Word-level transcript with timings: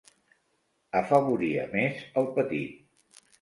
Afavoria 0.99 1.67
més 1.75 2.01
el 2.23 2.27
petit. 2.39 3.23